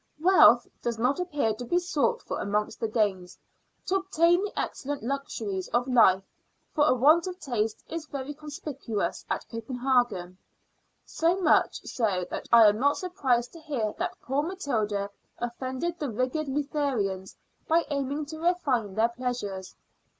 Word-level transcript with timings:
Wealth 0.19 0.65
does 0.81 0.97
not 0.97 1.19
appear 1.19 1.53
to 1.53 1.63
be 1.63 1.77
sought 1.77 2.23
for 2.23 2.39
amongst 2.39 2.79
the 2.79 2.87
Danes, 2.87 3.37
to 3.85 3.97
obtain 3.97 4.43
the 4.43 4.59
excellent 4.59 5.03
luxuries 5.03 5.67
of 5.67 5.87
life, 5.87 6.23
for 6.73 6.85
a 6.87 6.95
want 6.95 7.27
of 7.27 7.39
taste 7.39 7.83
is 7.87 8.07
very 8.07 8.33
conspicuous 8.33 9.23
at 9.29 9.47
Copenhagen; 9.47 10.39
so 11.05 11.39
much 11.39 11.81
so 11.85 12.25
that 12.31 12.47
I 12.51 12.67
am 12.67 12.79
not 12.79 12.97
surprised 12.97 13.53
to 13.53 13.59
hear 13.59 13.93
that 13.99 14.19
poor 14.23 14.41
Matilda 14.41 15.11
offended 15.37 15.99
the 15.99 16.09
rigid 16.09 16.47
Lutherans 16.47 17.37
by 17.67 17.85
aiming 17.91 18.25
to 18.25 18.39
refine 18.39 18.95
their 18.95 19.09
pleasures. 19.09 19.75